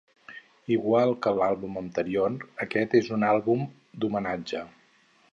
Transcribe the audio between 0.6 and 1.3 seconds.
Igual